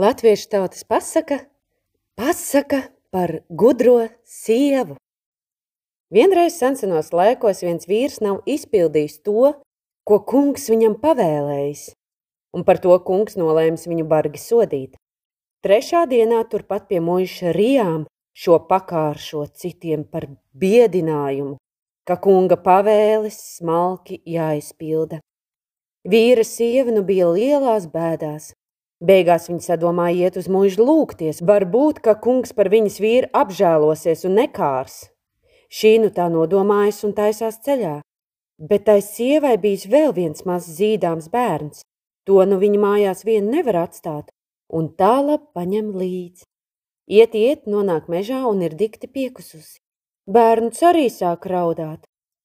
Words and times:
Latviešu 0.00 0.48
tautas 0.48 0.84
pasaka, 0.84 1.36
pasaka 2.16 2.78
par 3.12 3.42
gudro 3.50 4.08
sievu. 4.24 4.94
Vienreiz 6.08 6.54
sensenos 6.56 7.10
laikos 7.12 7.58
viens 7.60 7.84
vīrs 7.84 8.16
nav 8.24 8.38
izpildījis 8.48 9.18
to, 9.28 9.50
ko 10.08 10.16
kungs 10.30 10.70
viņam 10.72 10.94
pavēlējis, 11.02 11.82
un 12.56 12.64
par 12.64 12.80
to 12.80 12.96
kungs 13.04 13.36
nolēms 13.36 13.84
viņu 13.90 14.06
bargi 14.08 14.40
sodīt. 14.40 14.96
Trešā 15.60 16.06
dienā 16.08 16.38
turpat 16.48 16.86
pie 16.88 17.02
muiša 17.04 17.52
rijām 17.52 18.06
šo 18.32 18.56
pakāršo 18.70 19.42
citiem 19.52 20.06
par 20.08 20.30
biedinājumu, 20.56 21.58
ka 22.08 22.16
kunga 22.24 22.56
pavēles 22.56 23.36
smalki 23.58 24.22
jāizpilda. 24.24 25.20
Vīra 26.08 26.48
sieva 26.48 26.96
nu 26.96 27.04
bija 27.04 27.28
lielās 27.36 27.84
bēdās, 27.92 28.54
Beigās 29.00 29.48
viņa 29.48 29.64
sadomāja 29.64 30.28
iet 30.28 30.36
uz 30.36 30.48
mūžu 30.52 30.84
lūgties, 30.84 31.40
varbūt, 31.40 32.02
ka 32.04 32.18
kungs 32.20 32.52
par 32.52 32.68
viņas 32.68 32.98
vīru 33.00 33.30
apžēlosies 33.32 34.26
un 34.28 34.36
nekārs. 34.36 35.06
Šī 35.72 35.94
nu 36.02 36.10
tā 36.12 36.26
nodomājas 36.28 37.00
un 37.08 37.14
taisās 37.16 37.62
ceļā, 37.64 38.00
bet 38.60 38.84
tai 38.90 38.98
sievai 39.00 39.56
bijis 39.62 39.86
vēl 39.88 40.12
viens 40.12 40.44
mazs 40.44 40.76
zīdāms 40.76 41.30
bērns. 41.32 41.80
To 42.28 42.44
nu 42.44 42.60
viņa 42.60 42.80
mājās 42.82 43.24
vien 43.24 43.48
nevar 43.48 43.86
atstāt, 43.86 44.28
un 44.68 44.90
tālāk 45.00 45.48
paņem 45.56 45.94
līdzi. 45.96 46.44
Iet, 47.10 47.32
iet, 47.34 47.64
nonāk 47.66 48.10
mežā 48.12 48.44
un 48.46 48.60
ir 48.62 48.76
dikti 48.76 49.08
piekususi. 49.08 49.80
Bērns 50.30 50.82
arī 50.86 51.08
sāk 51.10 51.48
raudāt. 51.50 52.04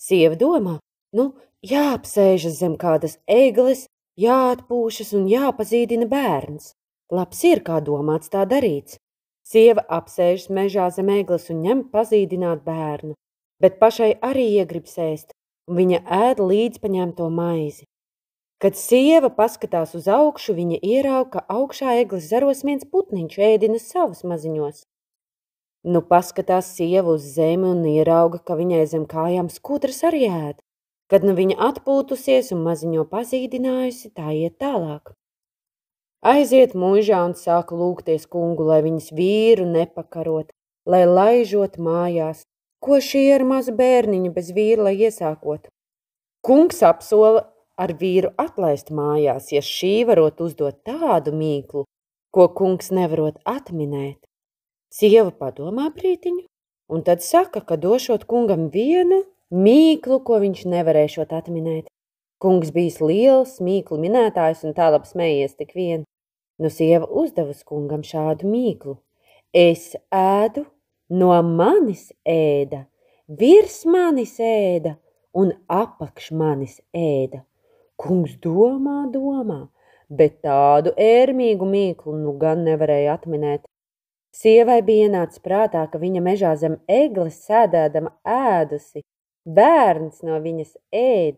Sieva 0.00 0.38
domā, 0.38 0.78
nu, 1.12 1.34
jāapsēžas 1.66 2.60
zem 2.62 2.78
kādas 2.80 3.18
egles, 3.26 3.88
Jāatpūšas 4.16 5.10
un 5.12 5.26
jāpazīdina 5.28 6.06
bērns. 6.08 6.70
Labs 7.12 7.42
ir, 7.44 7.60
kā 7.66 7.82
domāts, 7.84 8.30
tā 8.32 8.46
darīts. 8.48 8.96
Sieva 9.44 9.84
apsēžas 9.92 10.48
mežā 10.48 10.86
zem 10.90 11.10
eglis 11.12 11.50
un 11.52 11.60
ņem 11.66 11.82
pazīdināt 11.92 12.62
bērnu, 12.64 13.12
bet 13.60 13.76
pašai 13.82 14.14
arī 14.24 14.46
iegribas 14.62 14.96
ēst, 15.04 15.36
un 15.68 15.76
viņa 15.82 16.00
ēd 16.22 16.40
līdz 16.40 16.80
paņemto 16.80 17.28
maizi. 17.28 17.84
Kad 18.56 18.80
sieva 18.80 19.28
paskatās 19.28 19.92
uz 19.98 20.08
augšu, 20.08 20.56
viņa 20.56 20.80
ierauga, 20.80 21.28
ka 21.36 21.58
augšā 21.60 21.98
eglis 22.00 22.30
zaros 22.32 22.64
viens 22.64 22.88
putniņš 22.88 23.36
ēdina 23.52 23.78
savus 23.84 24.24
maziņos. 24.24 24.86
Nu 25.84 26.00
paskatās 26.00 26.72
sieva 26.72 27.12
uz 27.12 27.26
zemi 27.36 27.68
un 27.68 27.84
ierauga, 27.84 28.40
ka 28.40 28.56
viņai 28.56 28.86
zem 28.88 29.04
kājām 29.06 29.52
skudras 29.52 30.00
arī 30.08 30.24
ēd. 30.32 30.64
Kad 31.10 31.22
nu 31.22 31.36
viņa 31.38 31.56
atpūtusies 31.68 32.50
un 32.54 32.64
maziņo 32.66 33.04
pazīdinājusi, 33.12 34.10
tā 34.16 34.32
iet 34.34 34.58
tālāk. 34.62 35.12
Aiziet 36.26 36.72
mūžā 36.74 37.20
un 37.28 37.36
sāk 37.38 37.70
lūgties 37.70 38.26
kungu, 38.26 38.64
lai 38.66 38.80
viņas 38.82 39.12
vīru 39.14 39.66
nepakarot, 39.70 40.50
lai 40.90 41.04
laižot 41.06 41.78
mājās, 41.78 42.42
ko 42.82 42.98
šī 42.98 43.22
ir 43.36 43.44
maza 43.46 43.74
bērniņa 43.76 44.32
bez 44.34 44.50
vīra, 44.56 44.88
lai 44.88 44.96
iesākot. 45.06 45.68
Kungs 46.42 46.82
apsola 46.82 47.44
ar 47.78 47.92
vīru 48.00 48.32
atlaist 48.42 48.90
mājās, 48.90 49.52
ja 49.54 49.62
šī 49.62 50.06
varot 50.08 50.42
uzdot 50.42 50.82
tādu 50.88 51.34
mīklu, 51.36 51.84
ko 52.34 52.48
kungs 52.58 52.90
nevarot 52.90 53.38
atminēt. 53.46 54.18
Sieva 54.90 55.30
padomā 55.30 55.92
brītiņu, 55.94 56.46
un 56.90 57.06
tad 57.06 57.22
saka, 57.22 57.62
ka 57.62 57.78
došot 57.78 58.26
kungam 58.26 58.68
vienu 58.74 59.22
mīklu, 59.54 60.20
ko 60.26 60.40
viņš 60.42 60.64
nevarēšot 60.70 61.32
atminēt. 61.36 61.86
Kungs 62.42 62.72
bijis 62.74 62.98
liels 63.00 63.56
mīklu 63.64 63.98
minētājs 64.00 64.64
un 64.66 64.74
tālāk 64.76 65.06
smējies 65.08 65.56
tik 65.56 65.72
vien. 65.74 66.04
Nu 66.60 66.68
sieva 66.72 67.06
uzdevusi 67.06 67.64
kungam 67.64 68.02
šādu 68.04 68.48
mīklu. 68.48 68.98
Es 69.56 69.94
ēdu, 70.12 70.66
no 71.08 71.30
manis 71.42 72.10
ēda, 72.26 72.84
virs 73.28 73.84
manis 73.88 74.36
ēda 74.40 74.96
un 75.36 75.52
apakš 75.68 76.32
manis 76.32 76.80
ēda. 76.92 77.44
Kungs 77.96 78.36
domā, 78.42 79.06
domā, 79.08 79.68
bet 80.08 80.42
tādu 80.44 80.92
ērmīgu 81.00 81.64
mīklu 81.64 82.18
nu 82.20 82.36
gan 82.40 82.66
nevarēja 82.66 83.16
atminēt. 83.16 83.64
Sievai 84.36 84.82
bija 84.84 85.08
ienācis 85.08 85.40
prātā, 85.40 85.86
ka 85.88 85.96
viņa 85.96 86.20
mežā 86.20 86.52
zem 86.60 86.76
egles 86.84 87.38
sēdēdama 87.46 88.12
ēdusi 88.28 89.00
Bērns 89.46 90.24
no 90.26 90.40
viņas 90.42 90.72
ēd, 90.90 91.36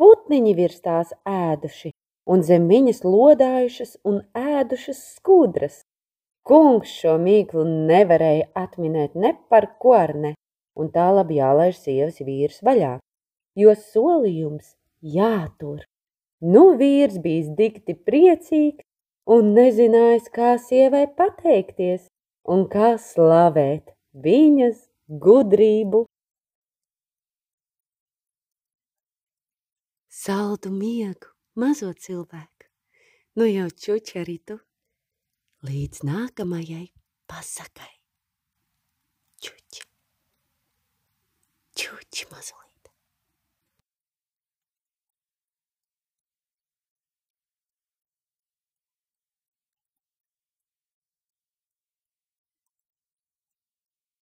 putniņi 0.00 0.54
virs 0.56 0.80
tās 0.84 1.12
ēduši, 1.28 1.92
un 2.30 2.42
zem 2.42 2.68
viņas 2.70 3.02
lodājušas 3.04 3.98
un 4.08 4.22
ēdušas 4.32 5.02
skudras. 5.16 5.82
Kungs 6.44 6.92
šo 7.00 7.16
mīklu 7.20 7.64
nevarēja 7.88 8.50
atminēt 8.64 9.14
ne 9.16 9.32
par 9.48 9.70
ko 9.80 9.94
ar 9.96 10.14
ne, 10.16 10.32
un 10.76 10.90
tā 10.92 11.08
labi 11.16 11.38
jālaiž 11.40 11.78
sievas 11.80 12.20
vīrs 12.20 12.60
vaļā, 12.64 12.98
jo 13.60 13.74
solījums 13.80 14.74
jātur. 15.00 15.84
Nu 16.44 16.74
vīrs 16.80 17.20
bijis 17.24 17.48
dikti 17.56 17.94
priecīgs 17.96 18.84
un 19.36 19.54
nezinājis, 19.56 20.28
kā 20.28 20.56
sievai 20.60 21.06
pateikties 21.20 22.08
un 22.44 22.66
kā 22.68 22.94
slavēt 23.00 23.94
viņas 24.12 24.88
gudrību. 25.08 26.04
Saldu 30.24 30.70
miegu, 30.72 31.28
mazo 31.60 31.90
cilvēku. 31.92 32.68
Nu 33.36 33.44
jau 33.50 33.68
čuči 33.68 34.20
arī 34.22 34.38
tu. 34.48 34.56
Līdz 35.68 36.04
nākamajai 36.08 36.86
pasakai. 37.28 37.92
Čuči. 39.44 39.84
Čuči 41.76 42.28
mazo 42.32 42.64